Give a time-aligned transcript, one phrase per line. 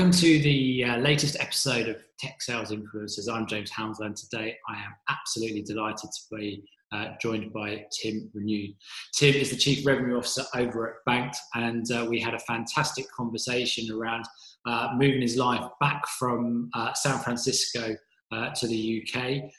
[0.00, 3.30] Welcome to the uh, latest episode of Tech Sales Influencers.
[3.30, 8.30] I'm James Hounslow, and today I am absolutely delighted to be uh, joined by Tim
[8.32, 8.72] Renew.
[9.12, 13.12] Tim is the Chief Revenue Officer over at Banked, and uh, we had a fantastic
[13.12, 14.24] conversation around
[14.64, 17.94] uh, moving his life back from uh, San Francisco
[18.32, 19.50] uh, to the UK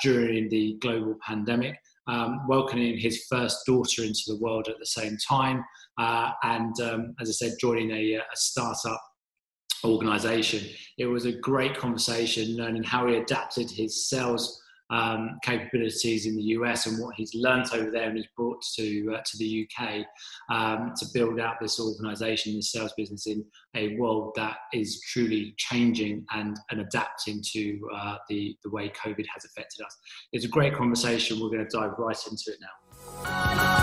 [0.00, 1.76] during the global pandemic.
[2.06, 5.64] Um, welcoming his first daughter into the world at the same time,
[5.98, 9.02] and um, as I said, joining a, a startup
[9.84, 10.68] organization.
[10.98, 16.42] It was a great conversation learning how he adapted his sales um, capabilities in the
[16.42, 20.04] US and what he's learnt over there and he's brought to uh, to the UK
[20.50, 23.44] um, to build out this organisation, this sales business in
[23.76, 29.24] a world that is truly changing and, and adapting to uh, the the way COVID
[29.32, 29.96] has affected us.
[30.32, 31.38] It's a great conversation.
[31.40, 33.79] We're going to dive right into it now.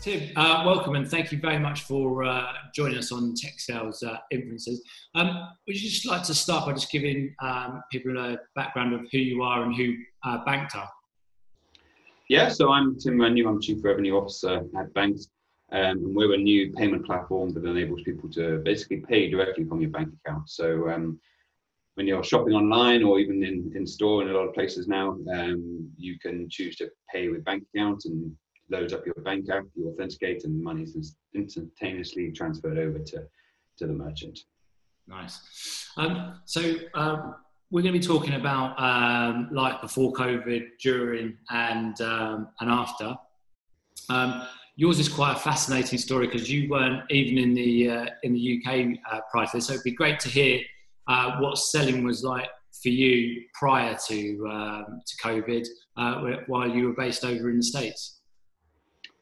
[0.00, 4.02] Tim, uh, welcome and thank you very much for uh, joining us on Tech Sales
[4.02, 4.78] uh, Influencers.
[5.14, 9.02] Um, would you just like to start by just giving um, people a background of
[9.12, 10.88] who you are and who uh, Banked are?
[12.30, 15.26] Yeah, so I'm Tim Renew, I'm Chief Revenue Officer at Banked.
[15.70, 19.82] Um, and we're a new payment platform that enables people to basically pay directly from
[19.82, 20.48] your bank account.
[20.48, 21.20] So um,
[21.96, 25.18] when you're shopping online or even in, in store in a lot of places now,
[25.30, 28.34] um, you can choose to pay with bank account and
[28.70, 33.24] loads up your bank app, you authenticate, and the money is instantaneously transferred over to,
[33.78, 34.38] to the merchant.
[35.06, 35.88] Nice.
[35.96, 37.34] Um, so um,
[37.70, 43.16] we're going to be talking about um, life before COVID, during, and um, and after.
[44.08, 48.32] Um, yours is quite a fascinating story because you weren't even in the uh, in
[48.32, 49.66] the UK uh, prior to this.
[49.66, 50.60] So it'd be great to hear
[51.08, 52.48] uh, what selling was like
[52.82, 57.62] for you prior to um, to COVID, uh, while you were based over in the
[57.62, 58.19] states.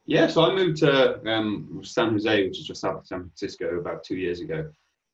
[0.09, 3.79] Yeah, so I moved to um, San Jose, which is just south of San Francisco,
[3.79, 4.67] about two years ago,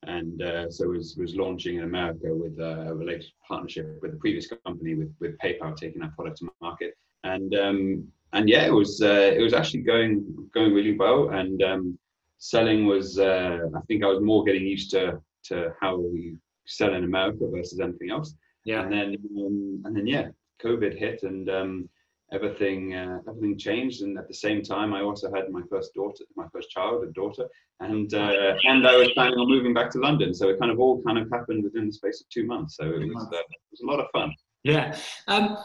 [0.03, 4.17] and uh, so was was launching in America with uh, a related partnership with the
[4.17, 6.93] previous company with with PayPal taking our product to market,
[7.25, 11.61] and um, and yeah, it was uh, it was actually going going really well, and
[11.61, 11.99] um,
[12.37, 16.93] selling was uh, I think I was more getting used to to how we sell
[16.93, 18.33] in America versus anything else.
[18.63, 20.29] Yeah, and then um, and then yeah,
[20.63, 21.89] COVID hit, and um,
[22.31, 24.01] everything uh, everything changed.
[24.01, 27.11] And at the same time i also had my first daughter my first child a
[27.11, 27.47] daughter.
[27.79, 30.33] And uh, and i was planning on moving back to london.
[30.33, 32.77] So it kind of all kind of happened within the space of two months.
[32.77, 34.33] So it was, uh, it was a lot of fun.
[34.63, 34.97] Yeah.
[35.27, 35.57] Um,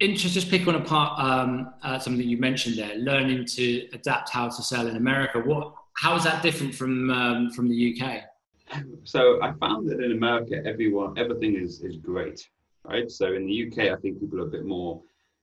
[0.00, 4.62] interested just picking apart um, uh, something you mentioned there learning to adapt how to
[4.62, 8.22] sell in america what how is that different from um, from the uk
[9.04, 12.48] so i found that in america everyone everything is is great
[12.84, 13.08] right?
[13.10, 15.00] So in the uk i think people are a bit more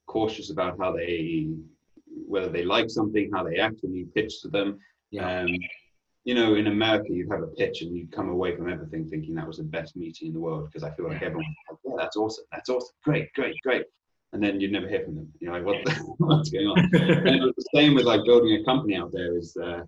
[0.09, 1.47] cautious about how they
[2.27, 4.79] whether they like something, how they act when you pitch to them.
[5.11, 5.41] Yeah.
[5.41, 5.49] Um,
[6.25, 9.33] you know, in America, you'd have a pitch and you'd come away from everything thinking
[9.35, 11.93] that was the best meeting in the world because I feel like everyone, like, yeah,
[11.97, 13.85] that's awesome, that's awesome, great, great, great.
[14.33, 15.31] And then you'd never hear from them.
[15.39, 16.79] You're like, what the, what's going on?
[16.79, 19.35] and the same with like building a company out there.
[19.37, 19.81] Is uh,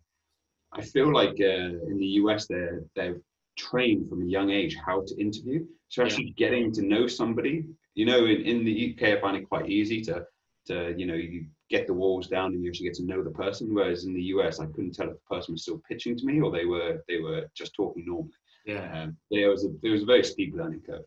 [0.74, 3.18] I feel like uh, in the US, they're they're
[3.58, 5.66] trained from a young age how to interview.
[5.90, 6.48] So actually yeah.
[6.48, 7.66] getting to know somebody
[7.96, 10.25] you know, in, in the UK, I find it quite easy to,
[10.68, 13.31] to, you know, you get the walls down and you actually get to know the
[13.31, 13.74] person.
[13.74, 16.41] Whereas in the US, I couldn't tell if the person was still pitching to me
[16.41, 18.31] or they were, they were just talking normally.
[18.66, 19.03] Yeah.
[19.03, 21.03] Um, there was a, there was a very steep learning curve.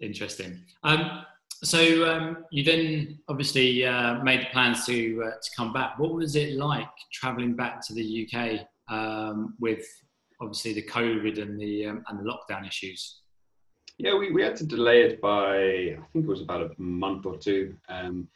[0.00, 0.60] Interesting.
[0.82, 1.24] Um,
[1.62, 5.98] so um, you then obviously uh, made the plans to uh, to come back.
[5.98, 9.86] What was it like traveling back to the UK um, with
[10.40, 13.20] obviously the COVID and the um, and the lockdown issues?
[13.98, 17.24] Yeah, we, we had to delay it by, I think it was about a month
[17.24, 17.74] or two.
[17.88, 18.28] Um,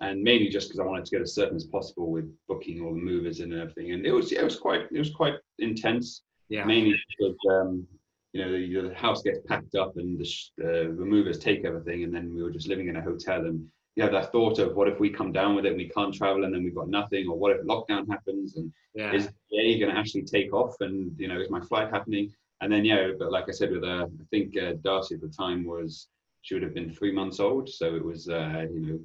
[0.00, 2.92] and mainly just because I wanted to get as certain as possible with booking all
[2.92, 3.92] the movers and everything.
[3.92, 6.22] And it was, yeah, it was quite, it was quite intense.
[6.48, 6.64] Yeah.
[6.64, 7.86] Mainly because, um,
[8.32, 10.24] you know, the, the, house gets packed up and the,
[10.62, 12.02] uh, the movers take everything.
[12.02, 14.74] And then we were just living in a hotel and you have that thought of
[14.74, 16.88] what if we come down with it and we can't travel and then we've got
[16.88, 19.12] nothing or what if lockdown happens and yeah.
[19.12, 22.32] is A going to actually take off and, you know, is my flight happening?
[22.64, 25.28] And then yeah, but like I said, with uh, I think uh, Darcy at the
[25.28, 26.08] time was
[26.40, 29.00] she would have been three months old, so it was uh, you know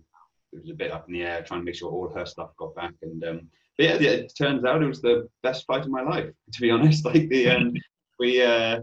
[0.54, 2.56] it was a bit up in the air trying to make sure all her stuff
[2.58, 2.94] got back.
[3.02, 6.32] And um, but yeah, it turns out it was the best flight of my life,
[6.54, 7.04] to be honest.
[7.04, 7.74] Like the um,
[8.18, 8.80] we uh,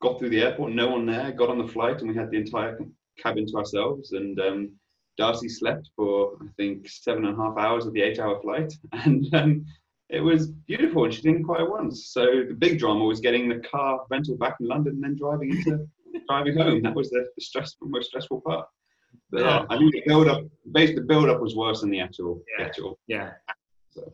[0.00, 2.38] got through the airport, no one there, got on the flight, and we had the
[2.38, 2.78] entire
[3.18, 4.12] cabin to ourselves.
[4.12, 4.70] And um,
[5.16, 9.34] Darcy slept for I think seven and a half hours of the eight-hour flight, and
[9.34, 9.66] um,
[10.10, 12.06] it was beautiful and she didn't cry once.
[12.06, 15.50] So the big drama was getting the car rental back in London and then driving
[15.50, 15.86] into
[16.28, 16.82] driving home.
[16.82, 18.66] That was the, the stressful, most stressful part.
[19.30, 22.00] But yeah, I think the build up, basically the build up was worse than the
[22.00, 22.64] actual, yeah.
[22.64, 22.98] actual.
[23.06, 23.32] Yeah.
[23.90, 24.12] So.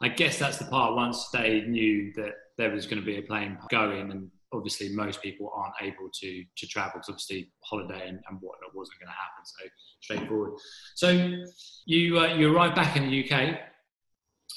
[0.00, 3.22] I guess that's the part once they knew that there was going to be a
[3.22, 8.20] plane going, and obviously most people aren't able to to travel because obviously holiday and,
[8.28, 9.44] and whatnot wasn't going to happen.
[9.44, 9.64] So
[10.00, 10.52] straightforward.
[10.94, 11.42] So
[11.86, 13.58] you uh, you arrive back in the UK.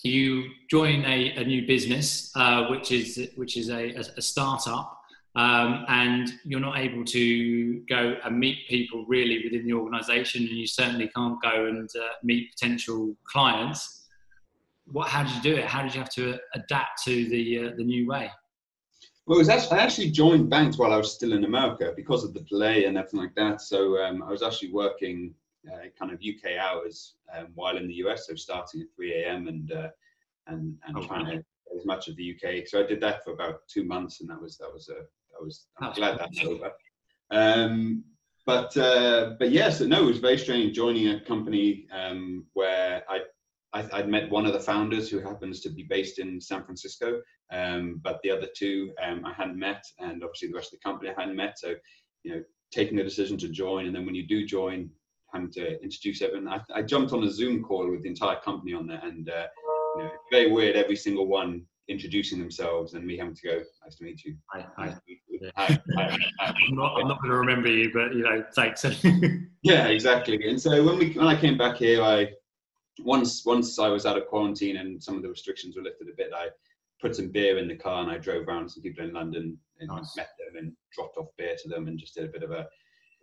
[0.03, 5.01] You join a, a new business, uh, which is which is a, a startup
[5.35, 10.51] um, and you're not able to go and meet people really within the organisation, and
[10.51, 14.07] you certainly can't go and uh, meet potential clients.
[14.87, 15.07] What?
[15.07, 15.65] How did you do it?
[15.65, 18.29] How did you have to adapt to the uh, the new way?
[19.25, 22.25] Well, it was actually, I actually joined Banked while I was still in America because
[22.25, 23.61] of the delay and everything like that.
[23.61, 25.33] So um, I was actually working
[25.69, 29.47] uh, kind of UK hours um, while in the US, so starting at 3 a.m.
[29.47, 29.89] and uh,
[30.47, 31.43] and and oh, trying to
[31.77, 32.67] as much of the UK.
[32.67, 35.01] So I did that for about two months, and that was that was a
[35.39, 36.71] I was I'm glad that's over.
[37.31, 38.03] Um,
[38.45, 42.45] but uh, but yes, yeah, so no, it was very strange joining a company um,
[42.53, 43.21] where I,
[43.73, 47.21] I would met one of the founders who happens to be based in San Francisco,
[47.51, 50.89] um, but the other two um, I hadn't met, and obviously the rest of the
[50.89, 51.59] company I hadn't met.
[51.59, 51.75] So
[52.23, 54.89] you know, taking the decision to join, and then when you do join,
[55.33, 56.47] having to introduce everyone.
[56.47, 59.47] I, I jumped on a Zoom call with the entire company on there, and uh,
[59.97, 60.75] you know, very weird.
[60.75, 64.35] Every single one introducing themselves and me having to go, nice to meet you.
[64.51, 64.85] Hi, hi.
[64.85, 65.39] Nice meet you.
[65.41, 65.49] Yeah.
[65.57, 68.83] Hi, hi, I'm not, I'm not going to remember you, but you know, thanks.
[69.63, 70.39] yeah, exactly.
[70.47, 72.31] And so when we when I came back here, I
[72.99, 76.15] once once I was out of quarantine and some of the restrictions were lifted a
[76.15, 76.47] bit, I
[77.01, 79.89] put some beer in the car and I drove around some people in London and
[79.89, 80.15] nice.
[80.15, 82.67] met them and dropped off beer to them and just did a bit of a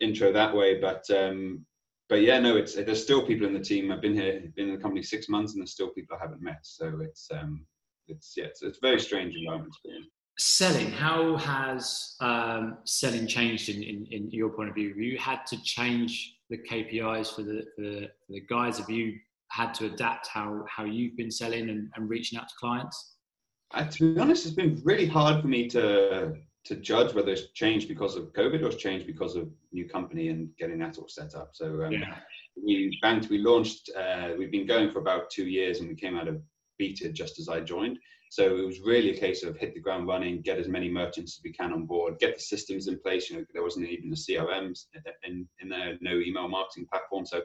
[0.00, 0.81] intro that way.
[0.81, 1.64] But um,
[2.08, 3.93] but yeah, no, it's there's still people in the team.
[3.93, 6.43] I've been here, been in the company six months, and there's still people I haven't
[6.43, 6.60] met.
[6.62, 7.66] So it's um,
[8.06, 10.05] it's yeah, it's, it's a very strange environment to be in.
[10.40, 14.90] Selling, how has um, selling changed in, in, in, your point of view?
[14.90, 18.78] Have you had to change the KPIs for the, for the, for the guys?
[18.78, 19.19] Have you
[19.50, 23.16] had to adapt how, how you've been selling and, and reaching out to clients?
[23.75, 27.50] Uh, to be honest, it's been really hard for me to to judge whether it's
[27.52, 31.08] changed because of COVID or it's changed because of new company and getting that all
[31.08, 31.50] set up.
[31.52, 32.16] So um, yeah.
[32.62, 36.16] we banked, we launched, uh, we've been going for about two years and we came
[36.16, 36.40] out of
[36.78, 37.99] beta just as I joined.
[38.31, 41.38] So it was really a case of hit the ground running, get as many merchants
[41.38, 43.31] as we can on board, get the systems in place.
[43.31, 44.78] You know, there wasn't even a CRM
[45.25, 47.25] in, in there, no email marketing platform.
[47.25, 47.43] So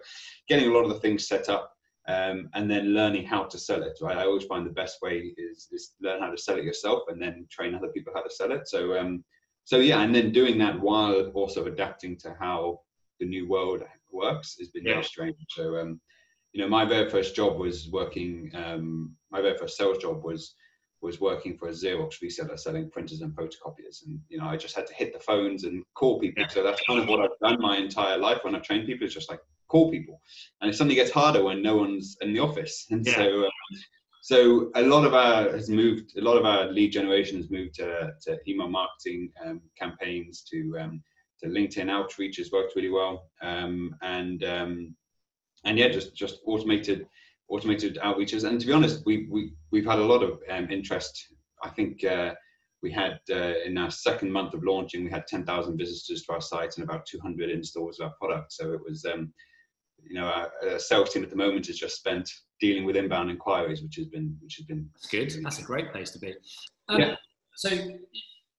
[0.50, 1.72] getting a lot of the things set up
[2.08, 3.98] um, and then learning how to sell it.
[4.02, 7.04] Right, I always find the best way is, is learn how to sell it yourself
[7.08, 8.68] and then train other people how to sell it.
[8.68, 9.24] So um,
[9.66, 12.82] so yeah, and then doing that while also adapting to how
[13.20, 14.94] the new world works has been yeah.
[14.94, 15.36] very strange.
[15.50, 16.02] So um,
[16.52, 18.52] you know, my very first job was working.
[18.54, 20.56] Um, my very first sales job was
[21.02, 24.76] was working for a Xerox reseller selling printers and photocopiers, and you know, I just
[24.76, 26.46] had to hit the phones and call people.
[26.50, 29.06] So that's kind of what I've done my entire life when I've trained people.
[29.06, 29.42] it's just like
[29.74, 30.22] call people,
[30.62, 32.86] and it suddenly gets harder when no one's in the office.
[32.92, 33.16] And yeah.
[33.16, 33.52] so, um,
[34.22, 36.18] so a lot of our has moved.
[36.18, 40.60] A lot of our lead generation has moved to, to email marketing um, campaigns to
[40.80, 41.04] um,
[41.42, 44.96] to LinkedIn outreach has worked really well, um, and um,
[45.66, 47.08] and yeah, just just automated
[47.50, 48.48] automated outreaches.
[48.48, 51.14] And to be honest, we we we've had a lot of um, interest.
[51.64, 52.34] I think uh,
[52.84, 56.42] we had uh, in our second month of launching, we had 10,000 visitors to our
[56.42, 58.52] site and about 200 installs of our product.
[58.52, 59.34] So it was, um,
[60.08, 63.30] you know, our, our, sales team at the moment is just spent dealing with inbound
[63.30, 64.90] inquiries, which has been which has been.
[64.94, 65.44] That's good.
[65.44, 66.34] That's a great place to be.
[66.90, 67.16] Um, yeah.
[67.56, 67.70] So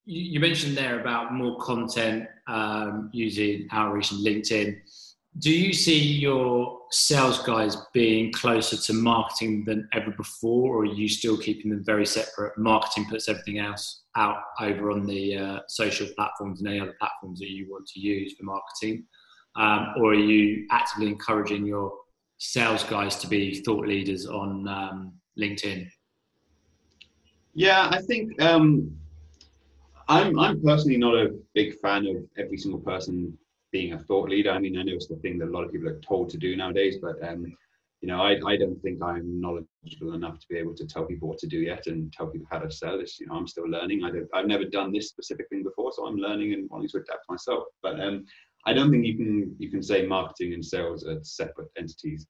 [0.06, 4.80] you mentioned there about more content um, using outreach and LinkedIn
[5.38, 10.84] do you see your sales guys being closer to marketing than ever before, or are
[10.84, 12.56] you still keeping them very separate?
[12.56, 17.40] Marketing puts everything else out over on the uh, social platforms and any other platforms
[17.40, 19.04] that you want to use for marketing,
[19.56, 21.92] um, or are you actively encouraging your
[22.38, 25.88] sales guys to be thought leaders on um, LinkedIn?
[27.54, 28.96] Yeah, I think um,
[30.08, 33.36] I'm I'm personally not a big fan of every single person
[33.70, 34.50] being a thought leader.
[34.50, 36.36] I mean, I know it's the thing that a lot of people are told to
[36.36, 37.56] do nowadays, but um,
[38.00, 41.28] you know, I, I don't think I'm knowledgeable enough to be able to tell people
[41.28, 43.00] what to do yet and tell people how to sell.
[43.00, 44.04] It's you know, I'm still learning.
[44.04, 47.28] I I've never done this specific thing before, so I'm learning and wanting to adapt
[47.28, 47.64] myself.
[47.82, 48.26] But um,
[48.66, 52.26] I don't think you can you can say marketing and sales are separate entities.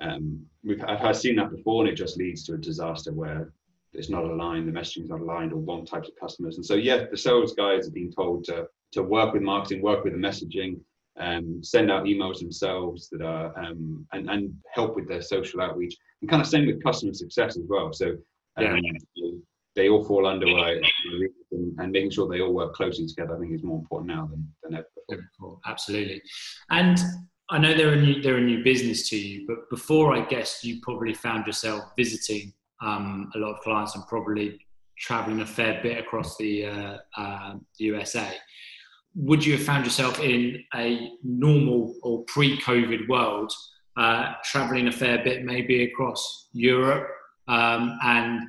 [0.00, 3.52] Um, we've I've, seen that before, and it just leads to a disaster where
[3.94, 6.56] it's not aligned, the messaging is not aligned, or wrong types of customers.
[6.56, 10.04] And so, yeah, the sales guys are being told to to work with marketing, work
[10.04, 10.80] with the messaging,
[11.18, 15.96] um, send out emails themselves that are um, and, and help with their social outreach
[16.20, 17.92] and kind of same with customer success as well.
[17.92, 18.16] So
[18.56, 18.76] um,
[19.14, 19.30] yeah.
[19.76, 20.84] They all fall under and,
[21.78, 23.36] and, making sure they all work closely together.
[23.36, 24.74] I think is more important now than, than
[25.12, 25.60] ever before.
[25.66, 26.22] Absolutely,
[26.70, 26.98] and
[27.50, 30.64] I know they're a new they're a new business to you, but before I guess
[30.64, 32.52] you probably found yourself visiting
[32.82, 34.58] um, a lot of clients and probably
[34.98, 38.32] traveling a fair bit across the uh, uh, USA.
[39.14, 43.52] Would you have found yourself in a normal or pre-COVID world,
[43.96, 47.08] uh, traveling a fair bit, maybe across Europe?
[47.48, 48.48] Um, and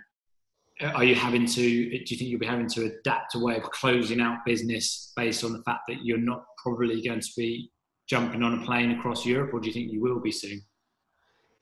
[0.81, 1.61] are you having to?
[1.61, 5.43] Do you think you'll be having to adapt a way of closing out business based
[5.43, 7.71] on the fact that you're not probably going to be
[8.07, 10.61] jumping on a plane across Europe, or do you think you will be soon?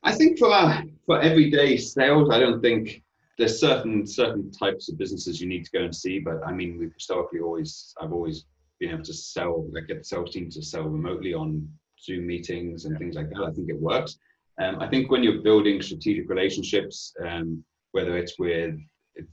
[0.03, 3.03] I think for uh, for everyday sales, I don't think
[3.37, 6.19] there's certain certain types of businesses you need to go and see.
[6.19, 8.45] But I mean, we've historically always I've always
[8.79, 11.67] been able to sell, like get the sales team to sell remotely on
[12.01, 13.43] Zoom meetings and things like that.
[13.43, 14.17] I think it works.
[14.61, 18.75] Um, I think when you're building strategic relationships, um, whether it's with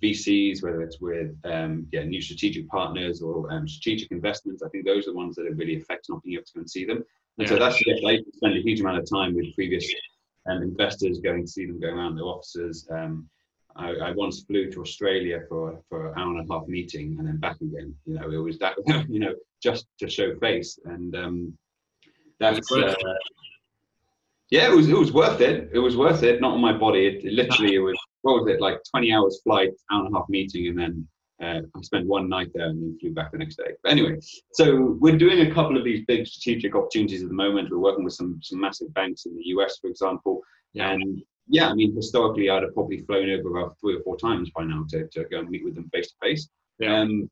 [0.03, 4.85] VCs, whether it's with um, yeah, new strategic partners or um, strategic investments, I think
[4.85, 6.85] those are the ones that are really affect not being able to go and see
[6.85, 7.05] them.
[7.39, 7.49] And yeah.
[7.49, 9.93] so that's I spend a huge amount of time with previous
[10.49, 12.87] um, investors going to see them going around their offices.
[12.91, 13.29] Um,
[13.75, 17.27] I, I, once flew to Australia for for an hour and a half meeting and
[17.27, 17.95] then back again.
[18.05, 18.75] You know, it was that
[19.09, 21.59] you know just to show face, and um,
[22.39, 22.95] that's uh,
[24.51, 25.71] yeah, it was it was worth it.
[25.73, 26.41] It was worth it.
[26.41, 27.07] Not on my body.
[27.07, 30.19] It, it literally it was what was it like twenty hours flight, hour and a
[30.19, 31.09] half meeting, and then
[31.43, 33.73] uh, I spent one night there and then flew back the next day.
[33.83, 34.19] But anyway,
[34.53, 37.71] so we're doing a couple of these big strategic opportunities at the moment.
[37.71, 40.41] We're working with some some massive banks in the US, for example.
[40.73, 40.93] Yeah.
[40.93, 44.51] And yeah, I mean, historically, I'd have probably flown over about three or four times
[44.55, 46.49] by now to, to go and meet with them face to face.
[46.87, 47.29] Um,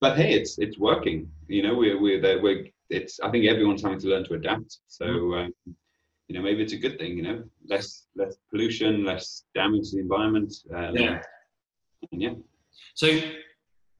[0.00, 1.30] but hey, it's it's working.
[1.46, 2.42] You know, we're we're there.
[2.42, 3.20] We're it's.
[3.20, 4.78] I think everyone's having to learn to adapt.
[4.88, 5.06] So.
[5.06, 5.46] Mm.
[5.46, 5.76] Um,
[6.28, 7.16] you know, maybe it's a good thing.
[7.16, 10.52] You know, less less pollution, less damage to the environment.
[10.74, 11.22] Um, yeah.
[12.10, 12.34] yeah.
[12.94, 13.20] So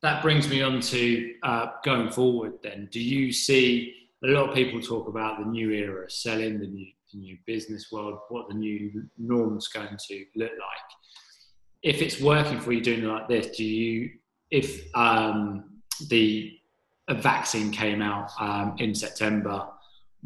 [0.03, 2.55] that brings me on to uh, going forward.
[2.63, 6.67] Then, do you see a lot of people talk about the new era, selling the
[6.67, 10.91] new, the new business world, what the new norm's going to look like?
[11.83, 14.11] If it's working for you doing it like this, do you,
[14.51, 16.59] if um, the
[17.09, 19.67] a vaccine came out um, in September,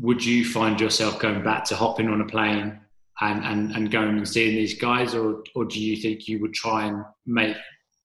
[0.00, 2.80] would you find yourself going back to hopping on a plane
[3.20, 6.54] and, and, and going and seeing these guys, or, or do you think you would
[6.54, 7.56] try and make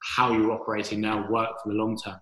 [0.02, 2.20] how you're operating now work for the long term?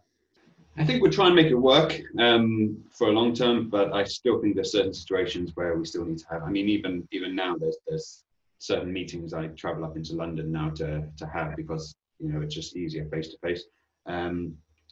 [0.78, 4.04] I think we're trying to make it work um, for a long term, but I
[4.06, 6.44] still think there's certain situations where we still need to have.
[6.44, 8.24] I mean, even even now, there's there's
[8.58, 12.56] certain meetings I travel up into London now to to have because you know it's
[12.56, 13.66] just easier face to face.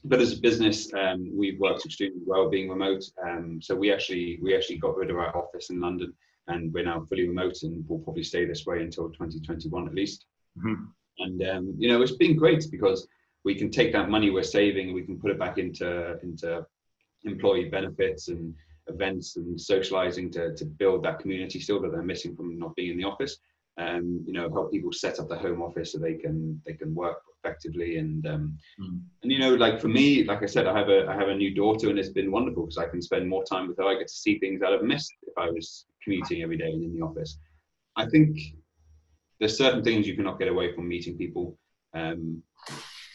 [0.03, 3.03] But as a business, um, we've worked extremely well being remote.
[3.21, 6.13] Um, so we actually we actually got rid of our office in London,
[6.47, 10.25] and we're now fully remote, and we'll probably stay this way until 2021 at least.
[10.57, 10.85] Mm-hmm.
[11.19, 13.07] And um, you know, it's been great because
[13.43, 16.65] we can take that money we're saving and we can put it back into into
[17.25, 18.53] employee benefits and
[18.87, 22.91] events and socializing to, to build that community still that they're missing from not being
[22.91, 23.37] in the office.
[23.79, 26.93] Um, you know, help people set up the home office so they can they can
[26.93, 28.99] work effectively and um, mm.
[29.23, 31.35] and you know, like for me, like I said, I have a I have a
[31.35, 33.85] new daughter and it's been wonderful because I can spend more time with her.
[33.85, 36.83] I get to see things that I've missed if I was commuting every day and
[36.83, 37.37] in the office.
[37.95, 38.37] I think
[39.39, 41.57] there's certain things you cannot get away from meeting people.
[41.93, 42.43] Um,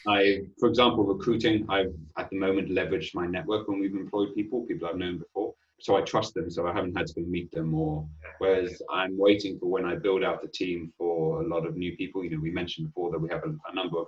[0.07, 4.63] I, for example, recruiting, I've at the moment leveraged my network when we've employed people,
[4.63, 5.44] people I've known before.
[5.85, 9.19] So I trust them, so I haven't had to go meet them or whereas I'm
[9.19, 12.25] waiting for when I build out the team for a lot of new people.
[12.25, 14.07] You know, we mentioned before that we have a, a number of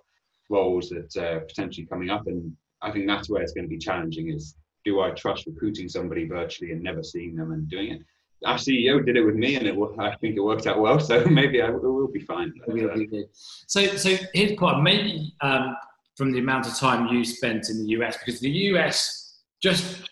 [0.48, 3.76] roles that are potentially coming up and I think that's where it's going to be
[3.76, 4.54] challenging is
[4.86, 8.00] do I trust recruiting somebody virtually and never seeing them and doing it?
[8.44, 11.00] our CEO did it with me, and it I think it worked out well.
[11.06, 12.52] So maybe I will be fine.
[13.66, 15.74] So, so here's part maybe um,
[16.16, 20.10] from the amount of time you spent in the US, because the US just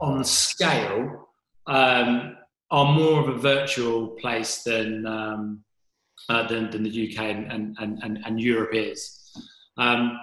[0.00, 1.28] on scale
[1.66, 2.36] um,
[2.70, 5.64] are more of a virtual place than um,
[6.28, 9.30] uh, than, than, the UK and, and, and, and Europe is.
[9.76, 10.18] Um,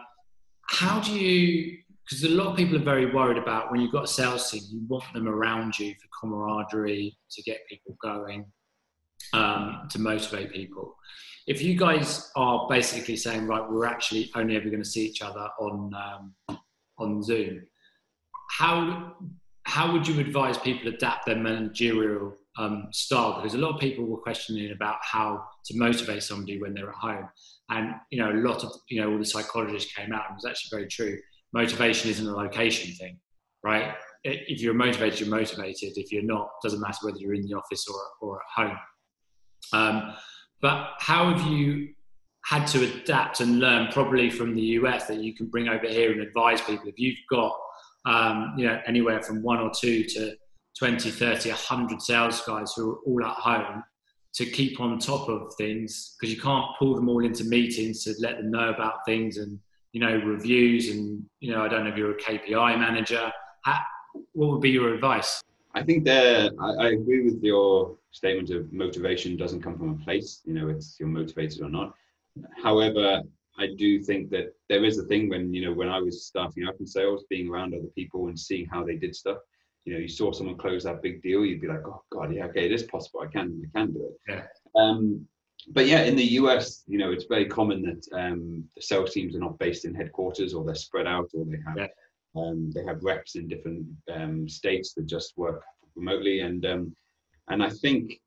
[0.68, 1.78] how do you
[2.12, 4.62] because a lot of people are very worried about when you've got a sales team,
[4.70, 8.46] you want them around you for camaraderie, to get people going,
[9.32, 10.98] um, to motivate people.
[11.48, 15.22] If you guys are basically saying, right, we're actually only ever going to see each
[15.22, 16.60] other on um,
[16.98, 17.66] on Zoom,
[18.50, 19.16] how
[19.64, 23.36] how would you advise people adapt their managerial um, style?
[23.36, 26.96] Because a lot of people were questioning about how to motivate somebody when they're at
[26.96, 27.30] home,
[27.70, 30.44] and you know, a lot of you know, all the psychologists came out, and it
[30.44, 31.18] was actually very true
[31.54, 33.20] motivation isn't a location thing,
[33.64, 33.94] right?
[34.24, 35.98] If you're motivated, you're motivated.
[35.98, 38.78] If you're not, doesn't matter whether you're in the office or, or at home.
[39.74, 40.14] Um,
[40.62, 41.90] but how have you
[42.46, 46.12] had to adapt and learn probably from the US that you can bring over here
[46.12, 47.56] and advise people if you've got
[48.06, 50.36] um, you know anywhere from one or two to
[50.78, 53.84] 20 30 100 sales guys who are all at home
[54.34, 58.14] to keep on top of things because you can't pull them all into meetings to
[58.20, 59.60] let them know about things and
[59.92, 63.32] you know reviews and you know I don't know if you're a KPI manager.
[63.64, 63.80] How,
[64.34, 65.42] what would be your advice?
[65.74, 70.04] I think that I, I, agree with your statement of motivation doesn't come from a
[70.04, 70.42] place.
[70.44, 71.94] You know, it's you're motivated or not.
[72.62, 73.22] However,
[73.62, 76.68] I do think that there is a thing when you know when I was starting
[76.68, 79.38] up in sales, being around other people and seeing how they did stuff.
[79.86, 82.46] You know, you saw someone close that big deal, you'd be like, oh god, yeah,
[82.46, 83.22] okay, it is possible.
[83.22, 84.20] I can, I can do it.
[84.30, 84.44] Yeah.
[84.80, 85.28] Um,
[85.70, 89.36] but yeah, in the US, you know, it's very common that um, the sales teams
[89.36, 91.88] are not based in headquarters or they're spread out or they have yeah.
[92.42, 95.64] um, they have reps in different um, states that just work
[95.96, 96.42] remotely.
[96.42, 96.96] And um,
[97.50, 98.20] and I think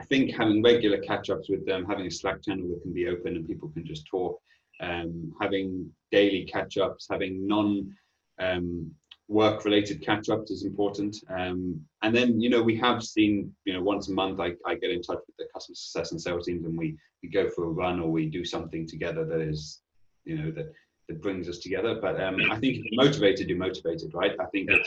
[0.00, 3.36] I think having regular catch-ups with them, having a Slack channel that can be open
[3.36, 4.40] and people can just talk,
[4.80, 7.94] um, having daily catch-ups, having non
[8.38, 8.90] um,
[9.28, 11.18] work-related catch-ups is important.
[11.28, 14.74] Um, and then, you know, we have seen, you know, once a month I, I
[14.76, 17.64] get in touch with the customer success and sales teams and we, we go for
[17.64, 19.82] a run or we do something together that is,
[20.24, 20.72] you know, that,
[21.08, 21.98] that brings us together.
[22.00, 24.32] But um, I think if you're motivated, you're motivated, right?
[24.40, 24.80] I think that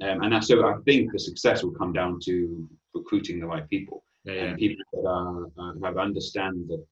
[0.00, 4.04] um, and so I think the success will come down to recruiting the right people
[4.24, 4.42] yeah, yeah.
[4.42, 6.84] and people that are, uh, have understand that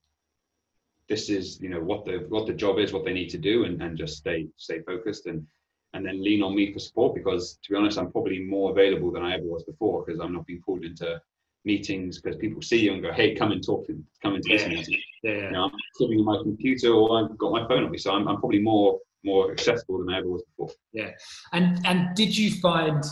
[1.09, 3.65] this is you know what the what the job is, what they need to do,
[3.65, 5.45] and, and just stay stay focused and
[5.93, 9.11] and then lean on me for support because to be honest, I'm probably more available
[9.11, 11.21] than I ever was before because I'm not being pulled into
[11.65, 14.57] meetings because people see you and go, hey, come and talk, to, come into yeah.
[14.57, 15.01] this meeting.
[15.23, 15.43] Yeah, yeah.
[15.45, 18.11] You know, I'm sitting on my computer or I've got my phone on me, so
[18.13, 20.73] I'm, I'm probably more more accessible than I ever was before.
[20.93, 21.11] Yeah,
[21.53, 23.03] and and did you find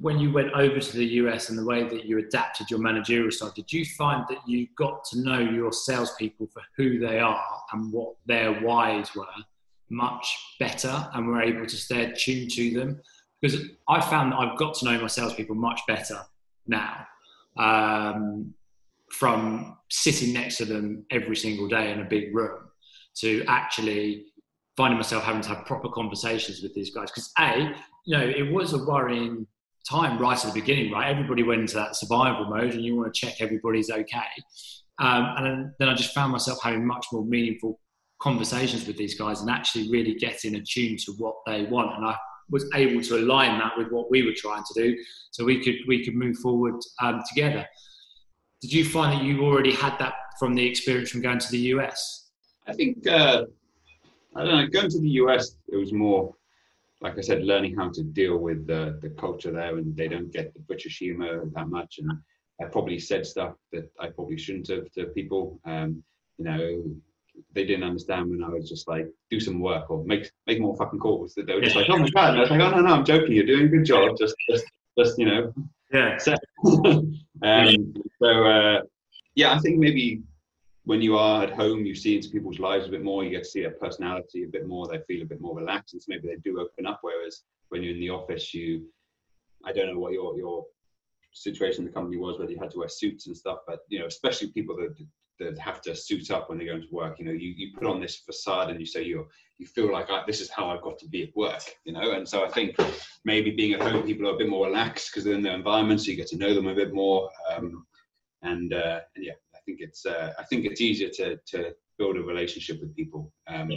[0.00, 3.30] when you went over to the US and the way that you adapted your managerial
[3.30, 7.62] style, did you find that you got to know your salespeople for who they are
[7.72, 9.26] and what their whys were
[9.90, 13.00] much better and were able to stay attuned to them?
[13.40, 16.20] Because I found that I've got to know my salespeople much better
[16.66, 17.06] now
[17.56, 18.54] um,
[19.10, 22.58] from sitting next to them every single day in a big room
[23.16, 24.26] to actually
[24.76, 27.10] finding myself having to have proper conversations with these guys.
[27.10, 27.74] Because A,
[28.06, 29.46] you know, it was a worrying
[29.88, 31.10] time right at the beginning, right?
[31.10, 34.20] Everybody went into that survival mode and you want to check everybody's okay.
[34.98, 37.80] Um, and then I just found myself having much more meaningful
[38.20, 41.96] conversations with these guys and actually really getting attuned to what they want.
[41.96, 42.16] And I
[42.50, 44.96] was able to align that with what we were trying to do
[45.30, 47.66] so we could we could move forward um, together.
[48.60, 51.58] Did you find that you already had that from the experience from going to the
[51.74, 52.30] US?
[52.68, 53.44] I think uh,
[54.36, 54.66] I don't know.
[54.68, 56.34] Going to the US, it was more
[57.02, 60.32] like I said, learning how to deal with the, the culture there, and they don't
[60.32, 61.98] get the British humor that much.
[61.98, 62.10] And
[62.60, 65.60] I probably said stuff that I probably shouldn't have to people.
[65.64, 66.02] Um,
[66.38, 66.84] you know,
[67.52, 70.76] they didn't understand when I was just like, do some work or make make more
[70.76, 71.34] fucking calls.
[71.34, 72.94] That they were just like, oh my god, and I was like, oh no no,
[72.94, 73.32] I'm joking.
[73.32, 74.16] You're doing a good job.
[74.16, 74.64] Just just
[74.96, 75.52] just you know,
[75.92, 76.18] yeah.
[76.64, 78.82] um, so uh,
[79.34, 80.22] yeah, I think maybe
[80.84, 83.22] when you are at home, you see into people's lives a bit more.
[83.22, 84.88] You get to see their personality a bit more.
[84.88, 87.00] They feel a bit more relaxed, and so maybe they do open up.
[87.02, 88.86] Whereas when you're in the office, you,
[89.64, 90.64] I don't know what your your
[91.32, 94.00] situation in the company was, whether you had to wear suits and stuff, but you
[94.00, 94.94] know, especially people that
[95.38, 97.18] that have to suit up when they go into work.
[97.18, 99.26] You know, you, you put on this facade and you say you're
[99.58, 101.62] you feel like this is how I've got to be at work.
[101.84, 102.76] You know, and so I think
[103.24, 106.00] maybe being at home, people are a bit more relaxed because they're in their environment,
[106.00, 107.30] so you get to know them a bit more.
[107.54, 107.86] Um,
[108.42, 112.22] and, uh, and yeah, think it's uh, I think it's easier to to build a
[112.22, 113.32] relationship with people.
[113.48, 113.70] Um,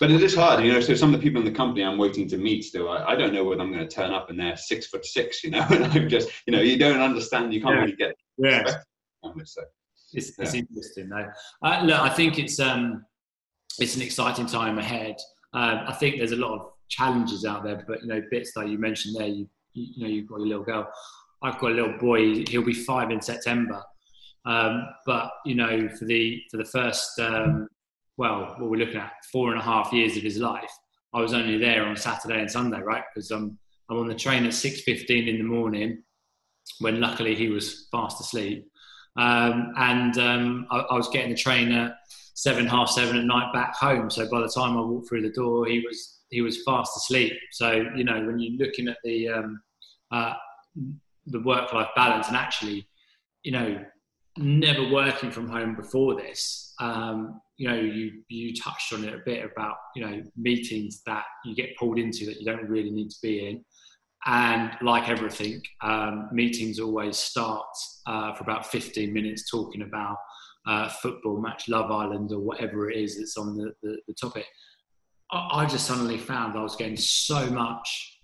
[0.00, 0.80] but it is hard, you know.
[0.80, 3.16] So some of the people in the company I'm waiting to meet still, I, I
[3.16, 5.66] don't know whether I'm going to turn up and they're six foot six, you know.
[5.70, 7.54] And I'm just, you know, you don't understand.
[7.54, 7.80] You can't yeah.
[7.80, 8.14] really get.
[8.36, 8.66] Yeah.
[9.44, 9.62] So,
[10.12, 10.44] it's, yeah.
[10.44, 11.28] it's interesting though.
[11.62, 13.04] Uh, look, I think it's um,
[13.78, 15.16] it's an exciting time ahead.
[15.54, 18.68] Um, I think there's a lot of challenges out there, but you know, bits that
[18.68, 19.28] you mentioned there.
[19.28, 20.88] You you know, you've got your little girl.
[21.42, 22.44] I've got a little boy.
[22.44, 23.82] He'll be five in September.
[24.44, 27.68] Um, but you know, for the for the first um,
[28.16, 30.70] well, what we're looking at four and a half years of his life,
[31.14, 33.04] I was only there on Saturday and Sunday, right?
[33.14, 36.02] Because I'm I'm on the train at six fifteen in the morning,
[36.80, 38.66] when luckily he was fast asleep,
[39.16, 41.96] um, and um, I, I, was getting the train at
[42.34, 44.10] seven half seven at night back home.
[44.10, 47.34] So by the time I walked through the door, he was he was fast asleep.
[47.52, 49.62] So you know, when you're looking at the um,
[50.10, 50.34] uh,
[51.26, 52.86] the work life balance, and actually,
[53.42, 53.84] you know,
[54.38, 59.20] never working from home before this, um, you know, you you touched on it a
[59.24, 63.10] bit about you know meetings that you get pulled into that you don't really need
[63.10, 63.64] to be in,
[64.26, 67.66] and like everything, um, meetings always start
[68.06, 70.16] uh, for about 15 minutes talking about
[70.66, 74.46] uh, football, match Love Island, or whatever it is that's on the, the, the topic.
[75.32, 78.20] I, I just suddenly found I was getting so much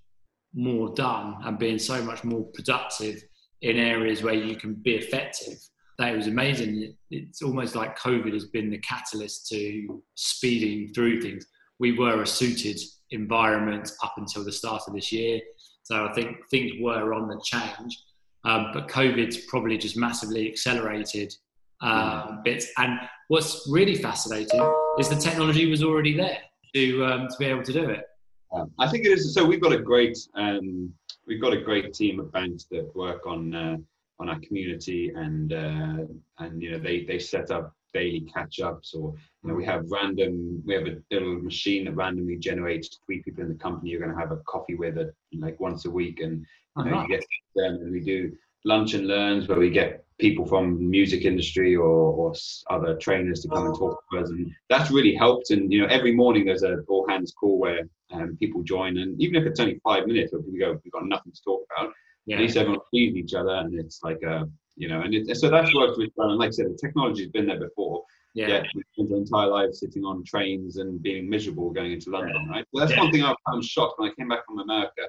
[0.54, 3.22] more done and being so much more productive
[3.62, 5.58] in areas where you can be effective,
[5.98, 6.94] that was amazing.
[7.10, 11.46] It's almost like COVID has been the catalyst to speeding through things.
[11.80, 12.80] We were a suited
[13.10, 15.40] environment up until the start of this year.
[15.82, 17.98] So I think things were on the change.
[18.44, 21.34] Um, but COVID's probably just massively accelerated
[21.80, 22.68] uh, bits.
[22.78, 24.60] And what's really fascinating
[24.98, 26.38] is the technology was already there
[26.74, 28.04] to um, to be able to do it.
[28.52, 29.34] Um, I think it is.
[29.34, 30.92] So we've got a great um,
[31.26, 33.76] we've got a great team of banks that work on uh,
[34.20, 36.04] on our community, and uh,
[36.38, 39.90] and you know they they set up daily catch ups, or you know we have
[39.90, 44.00] random we have a little machine that randomly generates three people in the company you're
[44.00, 46.44] going to have a coffee with it like once a week, and
[46.78, 48.32] you, know, you get them, and we do
[48.64, 52.34] lunch and learns where we get people from music industry or, or
[52.70, 54.30] other trainers to come and talk to us.
[54.30, 55.50] And that's really helped.
[55.50, 58.98] And you know every morning there's a all hands call where um, people join.
[58.98, 61.92] And even if it's only five minutes we go we've got nothing to talk about
[62.28, 62.36] yeah.
[62.36, 65.48] at least everyone sees each other and it's like a you know and it, so
[65.50, 68.04] that's worked really well and like i said the technology's been there before.
[68.34, 72.10] Yeah, yeah we spent our entire lives sitting on trains and being miserable going into
[72.10, 72.64] london right?
[72.72, 73.02] So that's yeah.
[73.02, 75.02] one thing i found shocked when i came back from america.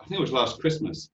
[0.00, 1.08] I think it was last christmas.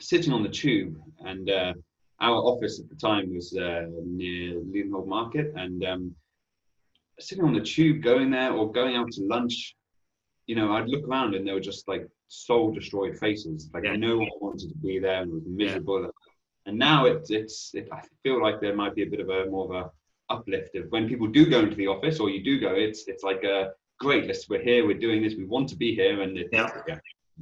[0.00, 1.74] Sitting on the tube, and uh,
[2.20, 6.14] our office at the time was uh, near Leadenhall Market, and um,
[7.20, 9.76] sitting on the tube, going there or going out to lunch,
[10.52, 13.70] you know, I'd look around and they were just like soul destroyed faces.
[13.72, 13.96] Like yeah.
[13.96, 16.02] no one wanted to be there and was miserable.
[16.02, 16.08] Yeah.
[16.66, 19.46] And now it's it's it, I feel like there might be a bit of a
[19.46, 19.90] more of a
[20.34, 23.22] uplift of when people do go into the office or you do go, it's it's
[23.22, 24.26] like a great.
[24.26, 26.68] Let's we're here, we're doing this, we want to be here, and it's, yeah.
[26.86, 26.98] yeah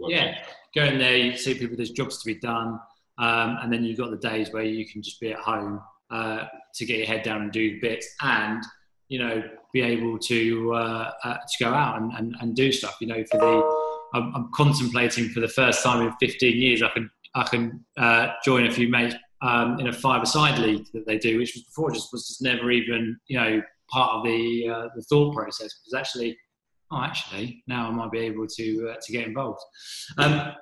[0.09, 0.39] yeah,
[0.73, 2.79] go in there, you see people, there's jobs to be done.
[3.19, 6.45] Um, and then you've got the days where you can just be at home uh,
[6.75, 8.63] to get your head down and do bits and,
[9.09, 9.43] you know,
[9.73, 12.97] be able to, uh, uh, to go out and, and, and, do stuff.
[13.01, 16.89] You know, for the, I'm, I'm, contemplating for the first time in 15 years, I
[16.89, 21.19] can, I can uh, join a few mates um, in a five-a-side league that they
[21.19, 24.89] do, which was before just was just never even, you know, part of the, uh,
[24.95, 25.75] the thought process.
[25.79, 26.37] Because actually,
[26.91, 29.61] oh, actually, now I might be able to uh, to get involved.
[30.19, 30.53] Um,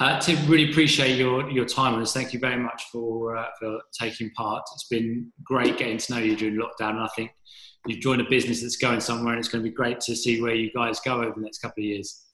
[0.00, 2.12] uh, Tim, really appreciate your your time on this.
[2.12, 4.64] Thank you very much for uh, for taking part.
[4.74, 7.30] It's been great getting to know you during lockdown, and I think
[7.86, 10.40] you've joined a business that's going somewhere, and it's going to be great to see
[10.40, 12.26] where you guys go over the next couple of years.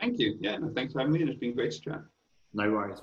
[0.00, 0.36] Thank you.
[0.40, 2.02] Yeah, no, thanks for having me, and it's been great to chat.
[2.52, 2.98] No worries.